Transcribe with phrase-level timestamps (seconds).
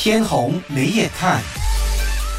[0.00, 1.42] 天虹没眼看，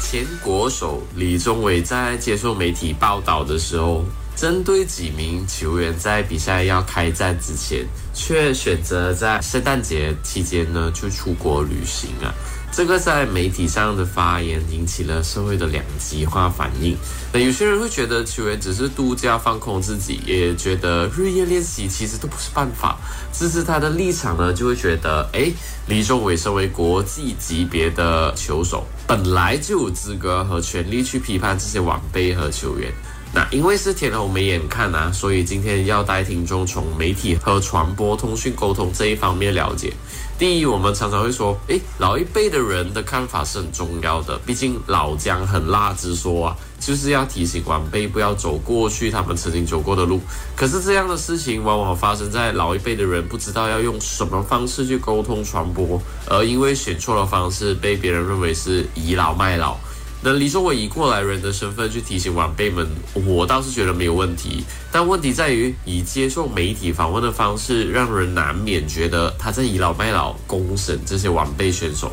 [0.00, 4.02] 前国手李宗伟在接受媒体报道的时候，
[4.34, 12.32] 针对几名球员在比赛要开战之前，却选择在圣诞节期间呢就出国旅行啊。
[12.72, 16.96] 这个在媒体上的发言引起了社会的两极化反应。
[17.32, 22.96] 那有些人会觉得球员只是度假放空自己，也觉得日夜练习其实都不是办法。
[23.32, 25.50] 支持他的立场呢，就会觉得，哎，
[25.88, 32.92] 李宗伟身为国际级别的球手，本来就有资格和权利去批判这些晚辈和球员。
[33.32, 39.92] 那因为是天虹没眼看啊，所以今天要带听众从媒体和传播通讯沟通这一方面了解。
[40.36, 50.20] 第一，我们常常会说，诶，老一辈的人的看法是很重要的，毕竟老姜很辣之说啊，就是要提醒晚辈不要走过去他们曾经走过的路。
[50.56, 59.76] 可是这样的事情往往发生在老一辈的人不知道要用什么方式去沟通传播，而因为选错了方式，被别人认为是倚老卖老。
[60.22, 62.86] 那李宗伟以过来人的身份去提醒晚辈们，
[63.26, 64.62] 我倒是觉得没有问题。
[64.92, 72.12] 但问题在于，以接受媒体访问的方式，让人难免觉得他在倚老卖老、公审这些晚辈选手。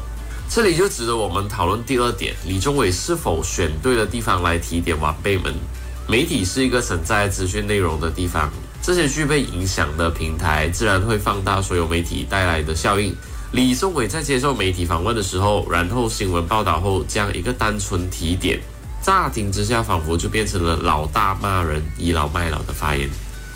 [0.49, 5.53] 这里就值得我们讨论第二点：李宗伟是否选对了地方来提点晚辈们？
[6.07, 8.49] 媒体是一个承载资讯内容的地方，
[8.81, 13.13] 这些具备影响的平台，自然会放大所有媒体带来的效应。
[13.53, 18.59] 李宗伟在接受媒体访问的时候，然后新闻报道后，将一个单纯提点，
[19.01, 23.09] 乍听之下仿佛就变成了老大骂人、倚老卖老的发言。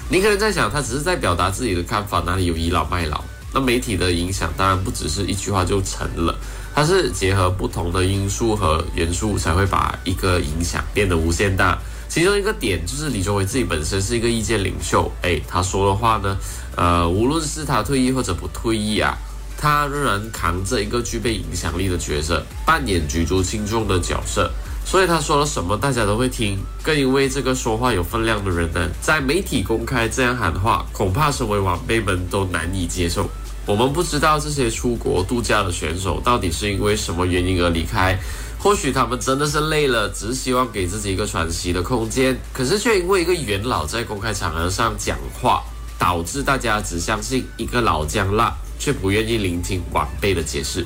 [0.10, 3.22] 你可能在想，他只是在表达自己的看法，哪里有倚老卖老？
[3.54, 6.34] 那媒体的影响当然不只是一句话就成了，
[6.74, 11.78] 它是结合不同的因素和元素，才会把一个影响变得无限大。
[12.08, 16.38] 其中一个点就是李宗伟自己本身是一个意见领袖，诶，他说的话呢，
[16.78, 19.18] 呃，无论是他退役或者不退役啊。
[19.62, 24.52] 他仍然扛着一个具备影响力的角色，扮演举足轻重的角色，
[24.84, 26.58] 所以他说了什么，大家都会听。
[26.82, 33.30] 更因为这个说话有分量的人呢，在媒体公开这样喊话，恐怕身为晚辈们都难以接受。
[33.68, 38.18] 我们不知道这些出国度假的选手到底是因为什么原因而离开，
[38.58, 45.62] 或许他们真的是累了，只希望给自己一个喘息的空间，可是却因为一个元老在公开场合上讲话，
[46.00, 48.52] 导致大家只相信一个老姜辣。
[48.82, 50.84] 却不愿意聆听晚辈的解释。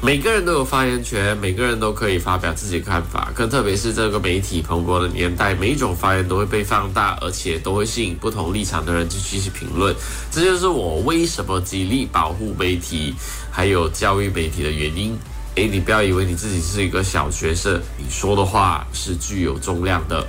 [0.00, 3.30] 每个人都有发言权，每个人都可以发表自己的看法。
[3.34, 9.94] 更特别是这个媒体蓬勃的年代，每一种发言都会被放大，而且都会吸引不同立场的人去继续评论。
[10.30, 13.14] 这就是我为什么极力保护媒体，
[13.50, 15.16] 还有教育媒体的原因。
[15.54, 20.24] 诶，你不要以为你自己是一个小学生，你说的话是具有重量的。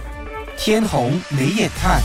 [0.57, 2.01] 天虹没眼看。